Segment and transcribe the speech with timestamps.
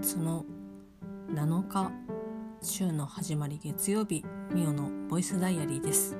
[0.00, 0.44] 月の
[1.32, 1.90] 7日
[2.60, 4.22] 週の始まり月曜日
[4.52, 6.18] ミオのボイスダイアリーです。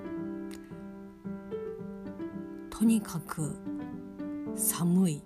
[2.70, 3.54] とにかく
[4.57, 5.22] 寒い。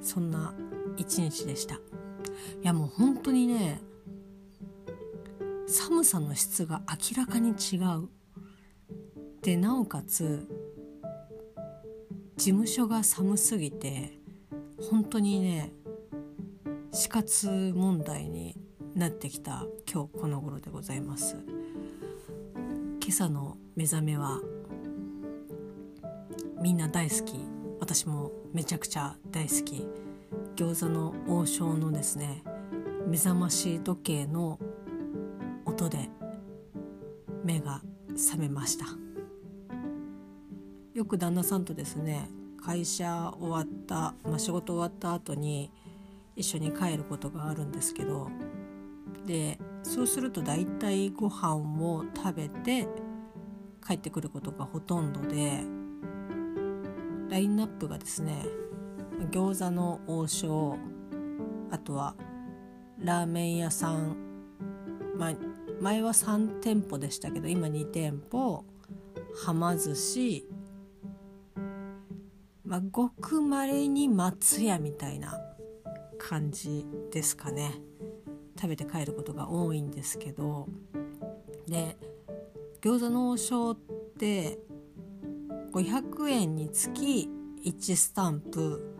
[0.00, 0.54] そんな
[0.96, 1.74] 一日でした。
[1.74, 1.78] い
[2.62, 3.82] やもう本当にね
[5.66, 8.08] 寒さの質が明らかに違う。
[9.42, 10.48] でなおかつ
[12.38, 14.18] 事務所が寒すぎて
[14.90, 15.74] 本当にね
[16.92, 18.56] 死活問題に
[18.96, 21.36] なってきた今日この頃でございます。
[23.00, 24.40] 今朝の目覚めは
[26.60, 27.38] みんな大好き。
[27.78, 29.86] 私もめちゃくちゃ大好き。
[30.56, 32.42] 餃子の王将のですね
[33.06, 34.58] 目覚まし時計の
[35.64, 36.10] 音で
[37.44, 37.82] 目が
[38.16, 38.86] 覚めました。
[40.92, 42.28] よく旦那さんとですね
[42.60, 45.70] 会社終わった、まあ、仕事終わった後に
[46.36, 48.30] 一緒に帰ることがあるんですけど
[49.26, 52.88] でそうすると大体ご飯を食べて
[53.86, 55.62] 帰ってくることがほとんどで
[57.28, 58.44] ラインナップがですね
[59.30, 60.76] 餃子の王将
[61.70, 62.14] あとは
[62.98, 64.16] ラーメン屋さん、
[65.16, 65.34] まあ、
[65.80, 68.64] 前は3店舗でしたけど今2店舗
[69.46, 70.46] はま寿司、
[72.64, 75.38] まあ、ごくまれに松屋みたいな
[76.20, 77.80] 感じですかね。
[78.60, 80.68] 食べて帰ることが多いんですけど。
[81.66, 81.96] で
[82.80, 83.76] 餃子の王将っ
[84.18, 84.58] て
[85.72, 87.28] 500円につき
[87.64, 88.96] 1スタンプ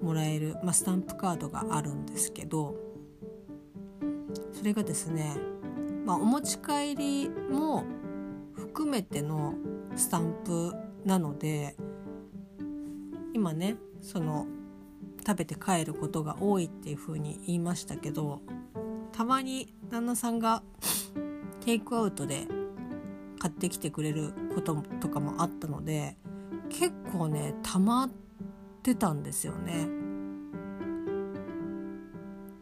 [0.00, 2.74] もらえる、まあ、スタンプカードがあるんですけど
[4.52, 5.36] それがですね、
[6.04, 7.84] まあ、お持ち帰りも
[8.54, 9.54] 含めての
[9.96, 10.74] スタンプ
[11.04, 11.76] なので
[13.34, 14.46] 今ねその
[15.26, 18.40] 食べて帰ることが多いっていう風に言いましたけど
[19.12, 20.62] たまに旦那さんが
[21.60, 22.48] テイクアウトで
[23.38, 26.16] 買ってきてくれることとかもあったので
[26.68, 28.10] 結構ね溜まっ
[28.82, 29.88] てたんですよね。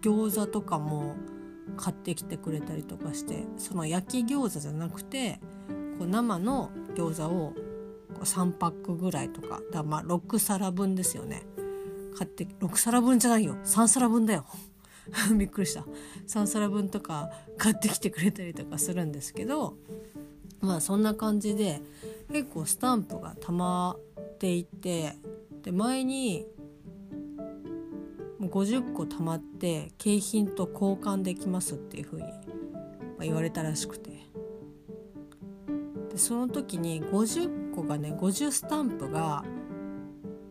[0.03, 1.17] 餃子とかも
[1.77, 5.41] 買ってきてくれたりとかしてその焼き餃子じゃなくて
[5.99, 7.55] こう生の餃子を
[8.23, 11.43] 3パックぐらいとかだまあ6皿分ですよね
[12.17, 13.57] 買って6皿分じゃないよ。
[13.65, 14.45] 3皿分だよ。
[15.37, 15.85] びっくりした。
[16.29, 19.77] 3皿分とか買ってきてくれたりとかするんですけど
[20.61, 21.81] まあそんな感じで
[22.31, 25.17] 結構スタンプが溜まっていて
[25.63, 26.47] で前に
[28.41, 32.25] 50個貯まって景品と交換できますっていうふうに
[33.21, 34.11] 言われたらしくて。
[36.11, 39.45] でその時に50個がね50スタンプが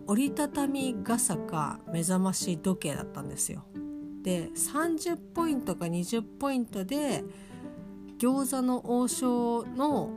[0.09, 3.64] 折りたたみ傘か目覚まし時計だったんですよ。
[4.24, 7.24] で30ポイントか20ポイントで
[8.18, 10.09] 餃子の王将の、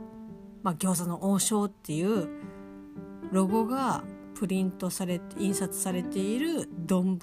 [0.63, 2.27] まあ、餃子の王将っていう
[3.31, 7.19] ロゴがプリントされて印刷されている丼。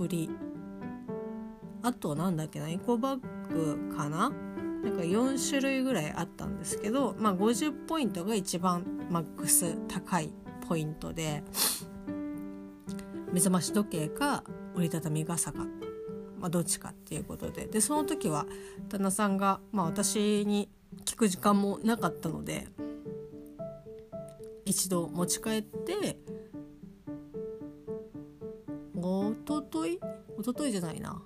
[1.83, 3.21] あとなんだっけなエコバッ
[3.53, 4.31] グかな？
[4.85, 10.33] なんか4種類ぐらいあったんですけど、まあ、50ポイントが一番マックス高い
[10.69, 11.43] ポイントで。
[13.33, 15.67] 目覚まし時計か折りたたみ傘か
[16.41, 17.67] まあ、どっちかっていうことで。
[17.67, 18.47] でその時は
[18.89, 20.71] 旦那さんが、まあ、私に
[21.05, 22.67] 聞く時間もなかったので
[24.65, 26.19] 一度持ち帰って
[28.97, 30.01] おととい？
[30.39, 31.21] おとといじゃないな。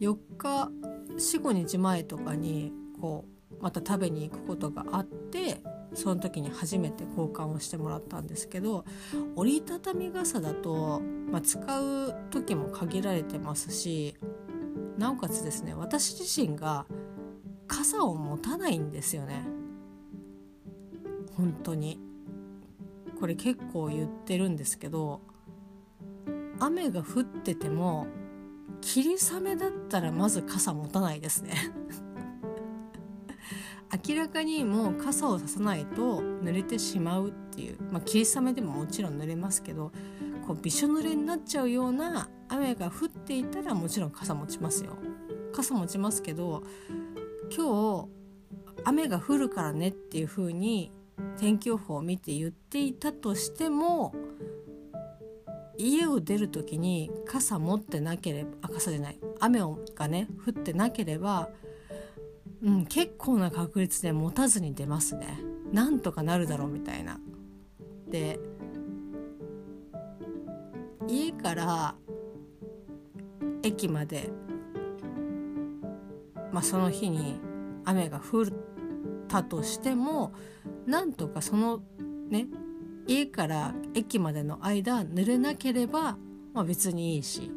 [0.00, 0.70] 4日
[1.16, 3.24] 45日前とかにこ
[3.60, 5.62] うまた食べに行くことがあって
[5.96, 8.84] その時に初めて交換をしてもらったんですけど
[9.34, 11.00] 折りたたみ傘だと、
[11.30, 14.14] まあ、使う時も限られてますし
[14.98, 16.86] なおかつですね私自身が
[17.66, 19.44] 傘を持たないんですよね。
[21.36, 22.00] 本当に。
[23.18, 25.22] これ結構言ってるんですけど
[26.60, 28.06] 雨が降ってても
[28.82, 31.54] 霧雨だったらまず傘持たないですね。
[34.08, 39.92] 明らかにもう傘をささないと濡れてしまうっていう、まあ、霧雨でももちろん濡れますけど
[40.46, 44.96] こうびしょ濡れになっちゃうような雨が降っていたらもちろん傘持ちますよ。
[45.52, 46.62] 傘持ちますけど
[47.56, 48.08] 今日
[48.84, 50.92] 雨が降るからねっていう風に
[51.38, 54.14] 天気予報を見て言っていたとしても
[55.78, 59.60] 家を出る時に傘持ってなければあ傘じゃない雨
[59.94, 61.48] がね降ってなければ
[62.66, 65.38] うん、結構な確率で持たずに出ますね
[65.72, 67.20] なんとかなるだろうみたいな。
[68.10, 68.40] で
[71.08, 71.94] 家から
[73.62, 74.30] 駅まで、
[76.52, 77.38] まあ、その日に
[77.84, 78.46] 雨が降っ
[79.28, 80.32] たとしても
[80.86, 81.82] なんとかその
[82.28, 82.46] ね
[83.06, 86.16] 家から駅までの間濡れなければ、
[86.52, 87.52] まあ、別にいいし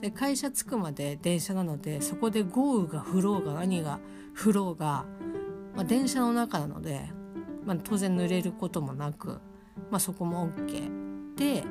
[0.00, 4.00] で会社着くまで電車なのでそこで豪雨が降ろうが何が
[4.34, 5.04] 降ろうが、
[5.74, 7.10] まあ、電車の中なので、
[7.64, 9.40] まあ、当然濡れることもなく、
[9.90, 11.64] まあ、そこも OK で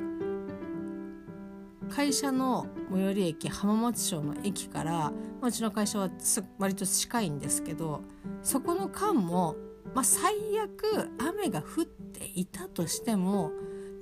[1.90, 5.12] 会社の最寄り駅浜松町の駅から、ま
[5.42, 6.08] あ、うちの会社は
[6.58, 8.02] 割と近いんですけど
[8.42, 9.56] そこの間も、
[9.92, 13.50] まあ、最悪雨が降っていたとしても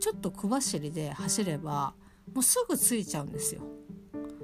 [0.01, 1.95] ちょっと小走りで走れば
[2.35, 3.78] もうすぐ着いちゃうんですよ。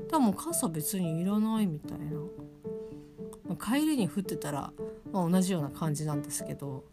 [0.09, 4.73] だも傘別にいらないみたいな、帰りに降ってたら、
[5.12, 6.85] まあ、同じような感じなんですけど。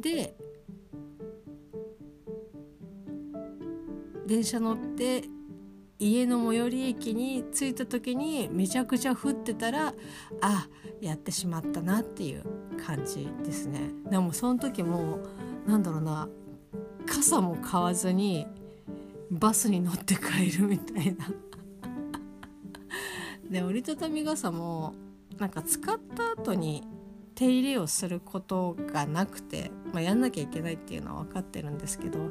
[0.00, 0.34] で
[4.26, 5.24] 電車乗って
[5.98, 9.92] 家の最寄り駅に着いた時にめちゃくちゃ降ってたら
[10.40, 10.68] あ
[11.00, 12.44] やってしまったなっていう
[12.86, 13.90] 感じですね。
[14.08, 15.18] でもその時も
[15.66, 16.28] なんだろうな
[17.06, 18.46] 傘も買わずに
[19.32, 21.28] バスに乗って帰るみたいな。
[23.50, 24.94] で折りたたみ傘も
[25.38, 26.84] なんか使った後に
[27.34, 32.30] 手入れをすることがなくて、まあ、やんなきゃいけないっていうのは分かってるんですけど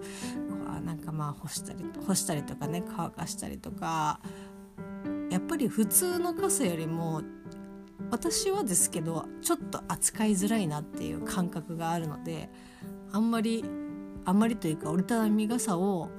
[0.85, 4.19] なんかまあ干したり干したりとかね乾かしたりとか
[5.29, 7.21] やっぱり普通の傘よりも
[8.11, 12.49] 私はですけどちょっと扱いづらいなっていう感覚があるので
[13.11, 13.63] あんまり
[14.25, 16.09] あんまりというか折りたたみ傘を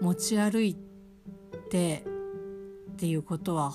[0.00, 0.76] 持ち歩い
[1.70, 2.04] て
[2.94, 3.72] っていうことは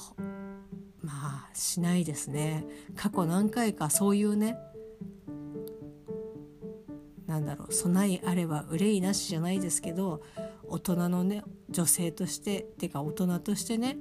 [1.01, 2.65] まあしないですね。
[2.95, 4.57] 過去何回かそういうね
[7.27, 10.23] なんだろう備えあれば憂いなしじゃないですけど
[10.67, 13.97] 大人のね女性としてっていうか大人としてね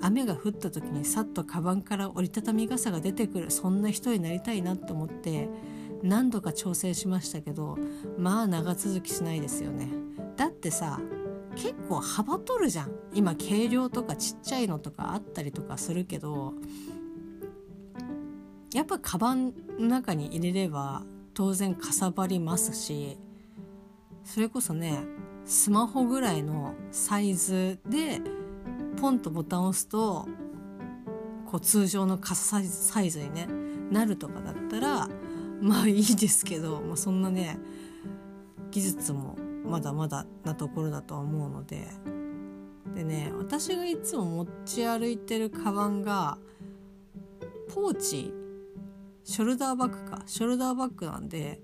[0.00, 5.48] 雨が降った時にさっとカバンから折りたたみ傘が出てくるそんな人になりたいなと思って
[6.02, 7.76] 何度か挑戦しましたけど
[8.16, 9.88] まあ長続きしないですよね。
[10.36, 11.00] だってさ
[11.54, 12.90] 結構幅取るじゃん。
[13.14, 16.54] 今軽量とかちっちゃいのとかあったりとかするけど
[18.74, 23.16] やっぱカバンの中に入れれば当然かさばりますし
[24.24, 25.04] それこそね
[25.44, 28.20] スマホぐらいのサイズで
[29.00, 30.26] ポンとボタンを押すと
[31.46, 33.46] こう通常の傘サイズに、ね、
[33.92, 35.08] なるとかだったら
[35.60, 37.58] まあいいですけど、まあ、そんなね
[38.70, 41.88] 技術もまだまだなところだと思うので
[42.94, 46.38] でね私がいつも持ち歩いてるカバンが
[47.74, 48.32] ポーチ
[49.24, 51.60] ショルダーバッグかショルダーバッグなんで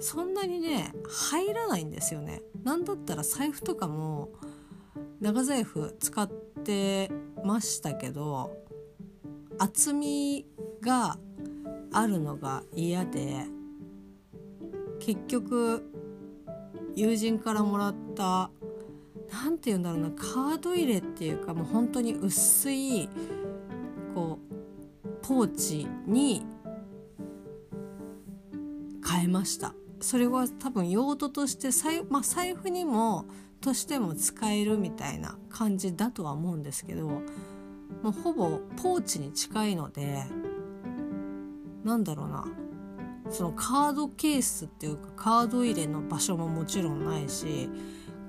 [0.00, 2.42] そんなにね入らないんですよね。
[2.64, 4.30] なんだったら財布とかも
[5.20, 7.10] 長財布使って
[7.44, 8.56] ましたけど
[9.58, 10.46] 厚み
[10.80, 11.18] が
[11.92, 13.46] あるのが嫌で
[14.98, 15.93] 結局
[16.96, 18.50] 友人からもらった
[19.32, 23.08] 何て言うんだろうなカード入れっていうかもう本当に薄い
[24.14, 24.38] こ
[25.02, 26.44] うポーチに
[29.06, 29.74] 変えました。
[30.00, 33.24] それは多分用途として財,、まあ、財布にも
[33.62, 37.22] としても使えるみたいな感じだとは思うんですけども
[38.04, 40.24] うほぼポーチに近いので
[41.84, 42.63] なんだろうな。
[43.30, 47.70] そのカードケースっていうかカード入れの場所ももちろんないし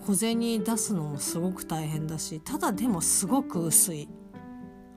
[0.05, 4.07] 小銭出すのもすごく大変だしただでもすごく薄い。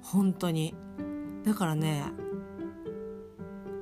[0.02, 0.74] 本当に。
[1.44, 2.04] だからね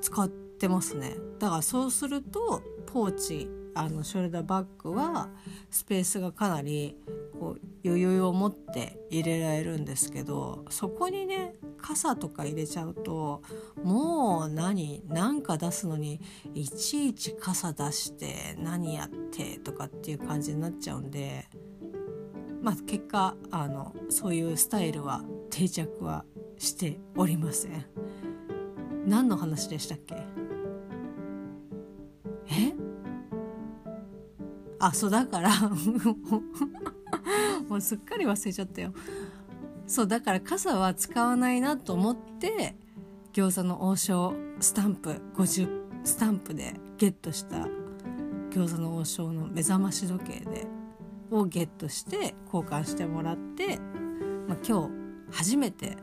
[0.00, 1.16] 使ってますね。
[1.38, 5.28] だからそうするとポーチあのショルダーバッグは
[5.70, 6.96] スペースがかなり
[7.38, 13.42] こう余裕を持って入れられるんですけどそこにね傘とか入れちゃうと
[13.84, 16.20] もう何何か出すのに
[16.54, 21.46] いちいち傘出して何やってとかっていう感じになっちゃうんで
[22.62, 26.24] まあ結果あのそういうスタイルは定着は
[26.58, 27.86] しておりません。
[29.06, 30.16] 何の話でしたっけ？
[32.50, 32.85] え？
[34.78, 35.50] あそうだから。
[37.68, 38.92] もうすっかり忘れちゃったよ。
[39.86, 42.76] そうだから傘は使わないなと思って
[43.32, 45.68] 餃子の王将スタンプ50
[46.04, 47.68] スタンプでゲットした
[48.50, 50.66] 餃子の王将の目覚まし時計で
[51.30, 53.78] をゲットして交換してもらって、
[54.48, 54.90] まあ、今日
[55.30, 55.96] 初めて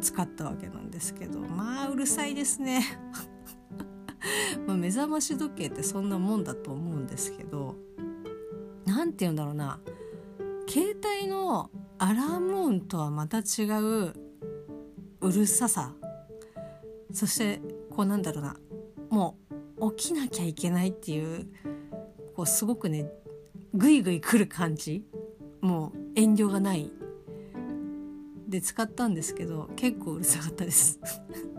[0.00, 2.82] 使ったわけなんですけどまあうるさいですね。
[4.66, 7.76] ま目覚まし時計ってそんなもんだと思うんですけど
[8.84, 9.80] 何て言うんだろうな。
[10.68, 14.12] 携帯のアラーム音とはまた違う
[15.20, 15.94] うるささ。
[17.12, 17.60] そして
[17.90, 18.56] こうなんだろうな。
[19.10, 19.38] も
[19.78, 21.46] う起きなきゃいけないっていう
[22.34, 23.10] こうすごくね
[23.74, 25.04] グイグイ来る感じ。
[25.60, 26.90] もう遠慮がない。
[28.48, 30.98] で使ったんですけど結構うるさかったです。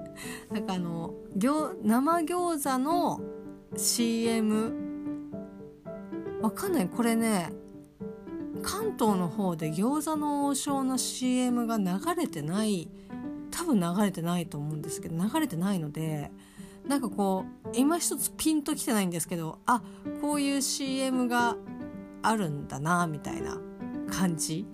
[0.52, 3.22] なんかあの生餃子の
[3.76, 4.74] CM
[6.42, 6.90] わかんない。
[6.90, 7.52] これね
[8.62, 12.90] 関東の方で餃子の王将の CM が流れてない
[13.52, 16.32] 多分流れてないと思うんですけど流れてないので
[16.88, 19.82] なんかこう今一つピンときてないんですけどあ
[20.22, 21.56] こういう CM が
[22.22, 23.60] あるんだなみたいな
[24.10, 24.66] 感じ。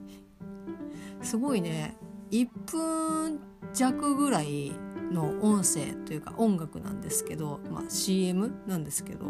[1.21, 1.97] すごいね。
[2.31, 3.39] 1分
[3.73, 4.71] 弱ぐらい
[5.11, 9.25] の音声というか音楽なんですけど、まあ、CM なんですけど、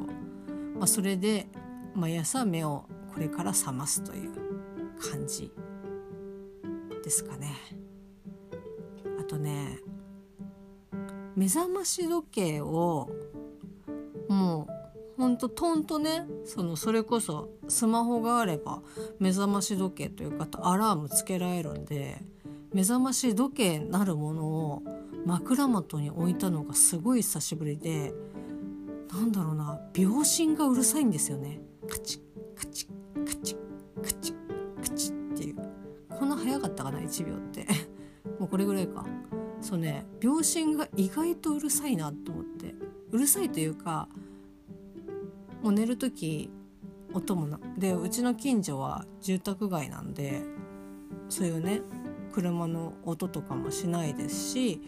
[0.75, 1.47] まあ、それで
[1.95, 4.31] 毎朝目をこれから覚ますという
[4.99, 5.51] 感じ
[7.03, 7.55] ですかね。
[9.19, 9.79] あとね
[11.35, 13.09] 目覚まし時計を
[14.27, 18.81] もうほんとトンとねそのそれこそスマホがあれば
[19.19, 22.21] 目覚まし時計というかアラームつけられるんで
[22.73, 24.83] 目覚まし時計なるものを
[25.29, 28.11] 枕元に置いたのがすごい久しぶりで
[29.11, 31.59] なんだろうな秒針がうるさいんですよね。
[31.87, 35.55] カチッカチッカチッカチッカチッっていう。
[36.17, 37.67] こんな早かったかな1秒って。
[38.39, 39.05] もうこれぐらいか。
[39.61, 42.73] そうね秒針が意外とうるさいなと思って。
[43.11, 44.07] うるさいというか
[45.61, 46.49] もう寝る時
[47.13, 50.43] 音もなでうちの近所は住宅街なんで
[51.27, 51.81] そういうね
[52.31, 54.81] 車の音とかもしないですし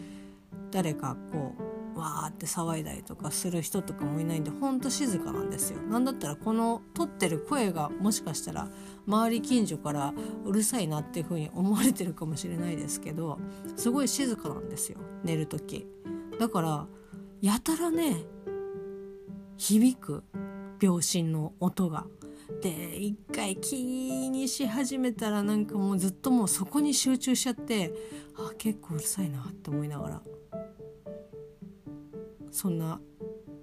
[0.72, 1.54] 誰かこ
[1.94, 5.80] うわーって騒いだりとかする人とかもいないんでほんと静かなんですよ。
[5.82, 8.68] なんだったらこの撮ってる声がもしかしたら
[9.06, 10.14] 周り近所から
[10.44, 13.38] うるさいなっていう風に思われてるかもしれないですけど
[13.76, 15.86] すごい静かなんですよ寝る時。
[16.40, 16.86] だから
[17.42, 18.24] やたらね
[19.58, 20.24] 響く
[20.78, 22.06] 秒針の音が。
[22.60, 23.82] で一回気
[24.30, 27.92] にし始めたらなんかもうずっともうそこに集中しちゃって
[28.36, 30.22] あ結構うるさいなって思いながら
[32.52, 33.00] そんな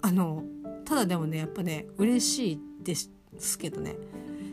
[0.02, 0.44] あの
[0.84, 3.10] ただでもねやっぱね嬉しいです
[3.58, 3.96] けどね。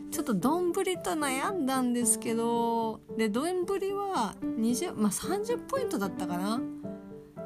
[0.09, 6.61] ちょっと丼と悩んだんですけどで丼は20、まあ、30ポイントだったかな。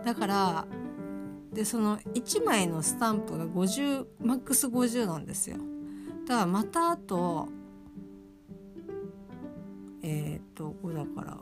[0.05, 0.67] だから
[1.51, 5.57] でその1枚のスタンプが50マックス50なんですよ。
[6.27, 7.48] だからまたあと
[10.03, 11.38] えっ、とこれだから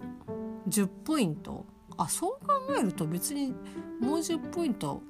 [0.68, 1.66] 10ポイント
[2.00, 3.54] あそう考えると別に
[4.00, 5.02] もう10ポイント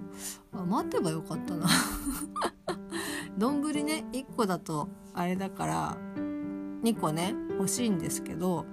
[0.52, 1.68] 待てばよかったな。
[3.38, 5.98] 丼ね1個だとあれだから
[6.82, 8.66] 2個ね欲しいんですけど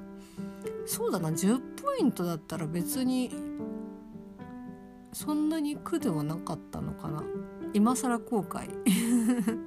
[0.86, 3.30] そうだな10ポイントだったら別に
[5.12, 7.22] そんなに苦ではなかったのかな。
[7.74, 8.70] 今更後悔。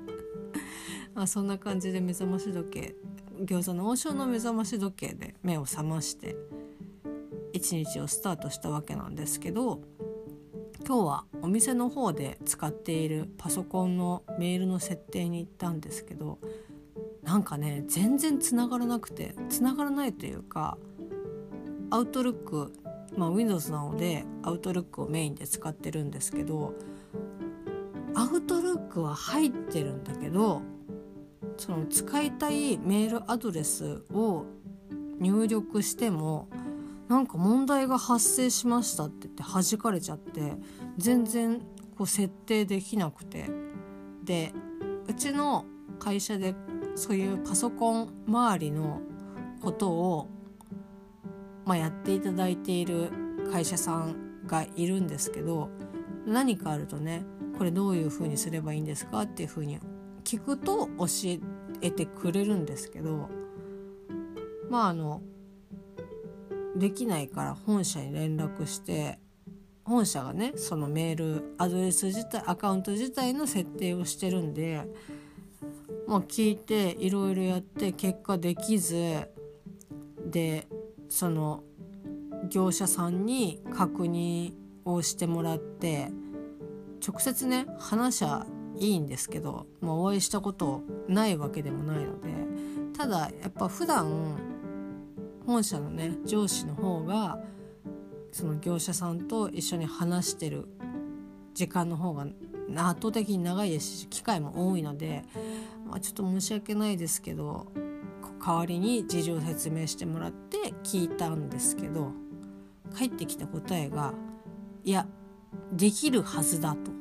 [1.13, 2.96] あそんな感じで目覚まし時計
[3.41, 6.36] 餃子の王将の目覚まし時計で目を覚まして。
[7.53, 9.82] 一日をスタートしたわけなんですけど
[10.86, 16.39] 今日はお店の方で使っているパソコンのメールの設定に行ったんですけど
[17.24, 20.77] なんかね全然つながらなくてつながらないというか
[21.91, 22.74] アウトルック
[23.18, 26.74] まあ、Windows なのでアウトルックをメインで使ってるんですけど
[28.15, 30.62] アウトルックは入ってるんだけど
[31.58, 34.46] その使いたいメールアドレスを
[35.20, 36.48] 入力しても
[37.10, 40.54] なんか問題が発生しましたって言って弾かれちゃって
[40.98, 41.60] 全然
[41.98, 43.50] こう設定できなくて。
[44.24, 44.54] で
[45.08, 45.66] うちの
[45.98, 46.54] 会社で
[46.94, 49.01] そういうパソコン周りの
[49.60, 50.28] ことを
[51.66, 53.12] まあ、やっていただいている
[53.51, 55.70] 会社さんがいるんですけど
[56.25, 57.24] 何かあるとね
[57.60, 59.80] これどういうふうにすればいいんですかっていうふうに
[60.24, 61.06] 聞くと教
[61.82, 63.30] えてくれるんですけど
[64.72, 65.22] まああの
[66.75, 69.19] できないから本社に連絡して
[69.83, 74.83] 本社がねそのメールアドレス自体アカウント自体の設定をしてるんで
[76.07, 79.29] まあ聞いていろいろやって結果できず
[80.25, 80.67] で
[81.09, 81.63] その
[82.49, 84.53] 業者さんに確認
[84.85, 86.09] をしてもらって
[87.05, 88.45] 直接ね話は
[88.77, 92.29] いいんですけど、まあ、お会いしたことないわけでもないので
[92.97, 94.59] ただやっぱ普段
[95.50, 97.39] 本社のね上司の方が
[98.32, 100.68] その業者さんと一緒に話してる
[101.56, 105.24] 時間の方が圧倒的に長いですし機会も多いので、
[105.88, 107.65] まあ、ちょっと申し訳ないですけど
[108.46, 112.12] 代わりに事情を説明してもらって聞いたんですけど
[112.94, 114.13] 返ってきた答えが
[114.86, 115.08] 「いや
[115.74, 116.91] できるはずだ」と。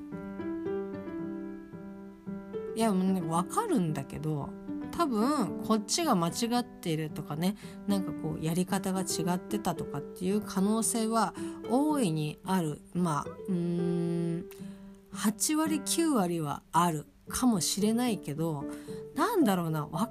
[2.74, 4.48] いやもうね分かるんだけど
[4.98, 7.54] 多分こっちが間違っているとかね
[7.86, 11.34] なんかこうやり方が違ってたとかっていう可能性は
[11.70, 14.44] 大いにあるまあうーん
[15.14, 18.64] 8割9割はあるかもしれないけど
[19.14, 20.10] なんだろうなわ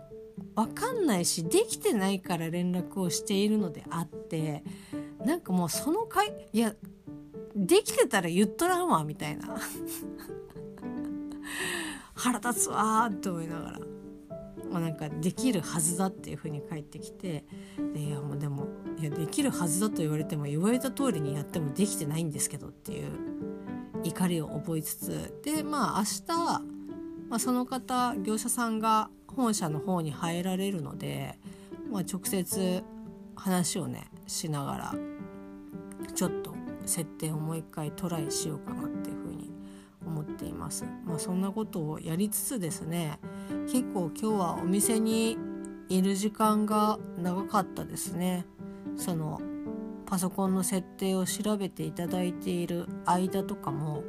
[0.55, 4.63] 分かんないしできてないから連絡をしているのであって
[5.25, 6.73] なんかもうその回いや
[7.57, 9.57] できてたら言っとらんわみたいな
[12.15, 13.96] 腹立つわーって思いながら。
[14.71, 17.45] まあ、なんかできるはずだっていう風に返ってきて
[17.93, 18.67] でいやもうでも
[18.99, 23.11] いやできるはずだと言われても言われた通りにやってもできてないんですけどっていう
[24.03, 26.63] 怒りを覚えつつでまあ明日、
[27.29, 31.37] まあ、その方業者さんが本社の方に入られるので、
[31.91, 32.83] まあ、直接
[33.35, 34.95] 話をねしながら
[36.15, 36.55] ちょっと
[36.85, 39.51] 設定をもう一回トライしようかなっていうふうに
[40.05, 40.85] 思っています。
[41.05, 43.19] まあ、そんなことをやりつつですね
[43.65, 45.37] 結構今日はお店に
[45.89, 48.45] いる時間が長かったですね。
[48.97, 49.41] その
[50.05, 54.03] パソコンの設定を調べていただいている間とかも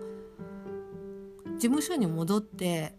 [1.57, 2.95] 事務所に戻って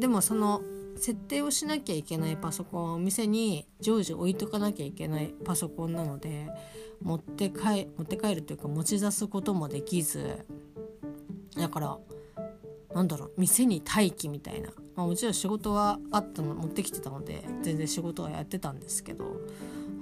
[0.00, 0.60] でもその
[0.96, 6.48] 設定をしなきゃいけないパソコンはお店に常時置いとかなきゃいけないパソコンなので
[7.00, 10.44] 持って帰持って帰るというか持ち出すこともできず
[11.56, 11.98] だから
[12.94, 19.40] なんだろう店に待機みたいな、まあ、もちろん仕事はあったの持ってきてたので全然仕事はやってたんですけど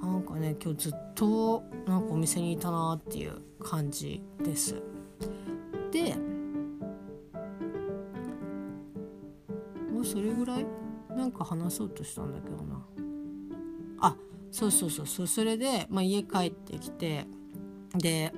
[0.02, 4.83] なんかね今日ずっとなんかお店にいたなっていう感じです。
[5.92, 6.16] で
[9.92, 10.66] もうそれぐらい
[11.11, 12.87] なんか話そうとしたんだけどな。
[14.00, 14.16] あ
[14.50, 15.26] そうそうそうそう。
[15.26, 17.26] それで、まあ、家帰ってきて
[17.94, 18.33] で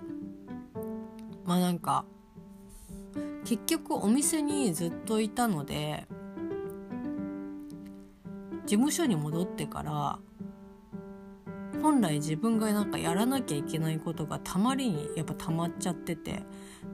[1.44, 2.04] まあなんか
[3.44, 6.06] 結局お店にずっといたので
[8.66, 10.18] 事務所に戻ってから
[11.82, 16.42] 本来自分がなんかやらなきゃいけないことがたまりにやっぱ溜まっちゃってて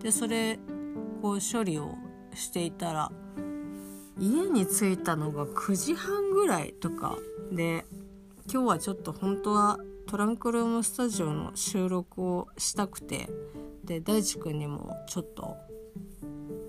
[0.03, 0.59] でそれ
[1.21, 1.95] こう処理を
[2.35, 3.13] していたら
[4.19, 7.19] 家に着いたのが9時半ぐらいとか
[7.53, 7.85] で
[8.51, 13.29] 今日はちょっと本当はトランクルームスタジオの収録をしたくて
[13.85, 15.57] で大地君にもちょっと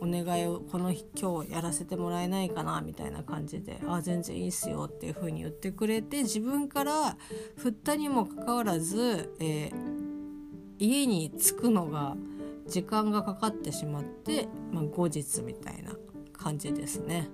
[0.10, 7.18] 願いをこの日今日やらせてもらえないかなみたいな感じで「あ全然いいっすよ」っていう風に言ってくれて自分から
[7.58, 9.72] 振ったにもかかわらず、えー、
[10.80, 12.16] 家に着くのが
[12.68, 15.96] 時間がかかってしまって、まあ、後日みたいな
[16.34, 17.30] 感じですね。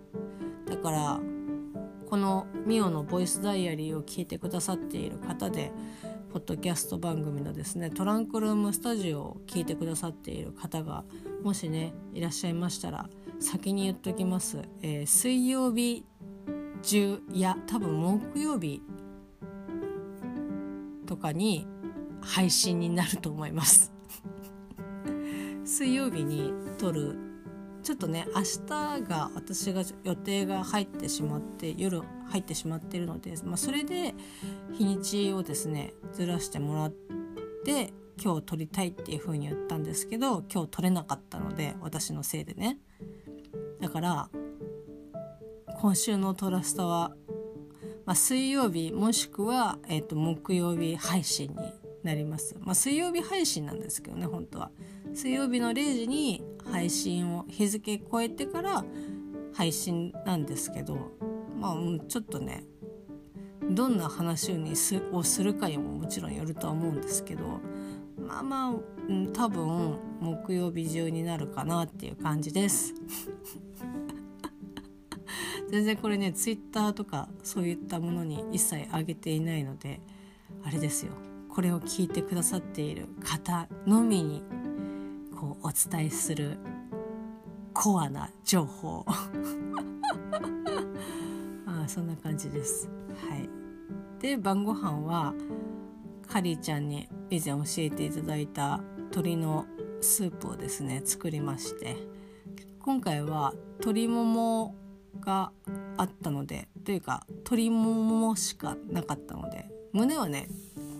[0.65, 1.19] だから
[2.09, 5.71] このミオのボイスダイアリーを聞いてくださっている方で
[6.35, 11.05] ポッドキャスト番組のですねトランクルームスタジオを聞いてくださっている方が
[11.43, 13.07] もしねいらっしゃいましたら
[13.39, 16.03] 先に言っときます、えー、水曜日
[16.81, 18.81] 中いや多分木曜日
[21.07, 21.65] とかに
[22.19, 23.93] 配信になると思います。
[25.63, 27.17] 水曜日に撮る
[27.85, 34.15] ちょっとね明日が私が予定が入ってしまって夜入ってしまってるので、まあ、それで
[34.73, 36.93] 日にちをですねずらしてもらっ
[37.63, 42.79] て今日撮りたいっていう風に言ったんですけど今日撮れなかったので私のせいでね。
[43.79, 44.29] だから
[45.79, 47.11] 今週のトラスタは、
[48.05, 51.55] まあ、水曜日もしくは、えーと、木曜日配信に
[52.01, 54.71] なります、まあ、水曜日配信なんですけどね本当は。
[55.13, 58.84] 水曜日の0時に配信を日付超えてから
[59.54, 61.12] 配信なんですけど
[61.60, 61.75] まあ
[62.08, 62.63] ちょっとね
[63.69, 67.60] どんな話にすをするかにももちろんよるとは思うんですけど
[68.17, 68.73] まあまあ、
[69.34, 72.95] 多分木曜日中になるかなっていう感じです。
[75.69, 79.99] 全然これねツイッターとかそういったものに一切上げていないので
[80.63, 81.12] あれですよ。
[81.49, 84.43] これを聞いてくださっている方のみに
[85.35, 86.57] こうお伝えする
[87.73, 89.05] コアな情報。
[91.65, 92.89] あそんな感じです。
[93.29, 93.49] はい、
[94.19, 95.33] で晩ご飯は
[96.27, 99.65] カリーちゃんに以前教えていただいた鶏の
[100.01, 102.15] スープをですね作りまして。
[102.85, 104.75] 今回は鶏もも
[105.19, 105.51] が
[105.97, 110.49] あったのでというか鶏ももしかなかったので胸はね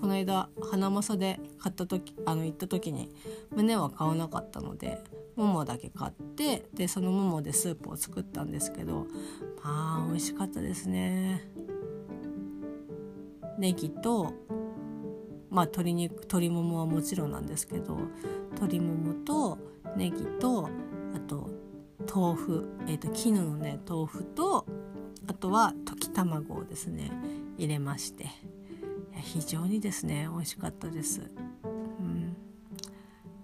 [0.01, 3.10] この間花正で買った時あの行った時に
[3.55, 5.01] 胸は買わなかったので
[5.36, 9.08] ももだけ買ってでそのももでスープを作ったんですけど
[9.63, 11.47] まあ美味しかったですね。
[13.58, 14.34] ネギと
[15.49, 17.97] まあ鶏肉鶏ももはもちろんなんですけど
[18.51, 19.58] 鶏ももと
[19.95, 20.69] ネギと
[21.15, 21.49] あと
[22.13, 24.65] 豆腐、えーと、絹のね豆腐と
[25.27, 27.12] あとは溶き卵をですね
[27.58, 28.27] 入れまして。
[29.25, 31.31] 非常にですね美味しかったです、
[31.63, 32.38] うん、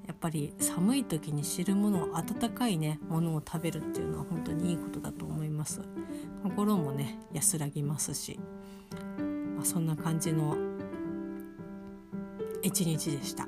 [0.07, 5.81] やっぱり寒い時に汁物温かいねものを食べるっていうのは本当にいいことだと思います。
[6.43, 8.39] 心もね安らぎますし、
[9.55, 10.55] まあ、そんな感じの
[12.61, 13.47] 一日でした。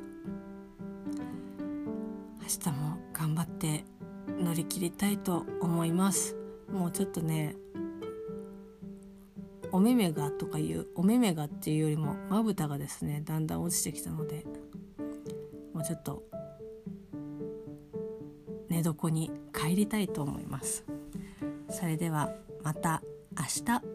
[2.41, 3.85] 明日も頑張って
[4.27, 6.35] 乗り切りたいと思います。
[6.71, 7.55] もうちょっとね
[9.73, 14.45] お目目がとかいうお目目がっていうよりもまぶたがですねだんだん落ちてきたので
[15.73, 16.23] もうちょっと
[18.69, 20.85] 寝床に帰りたいと思います。
[21.69, 22.29] それでは
[22.63, 23.01] また
[23.35, 23.92] 明日。